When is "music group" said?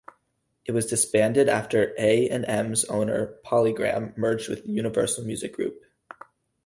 5.25-5.79